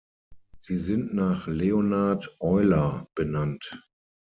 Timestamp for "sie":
0.59-0.79